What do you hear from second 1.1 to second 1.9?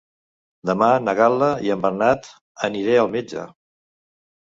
Gal·la i en